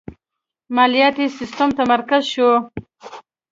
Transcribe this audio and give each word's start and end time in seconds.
مالیاتی 0.75 1.25
سیستم 1.37 1.69
متمرکز 1.71 2.23
شو. 2.33 2.49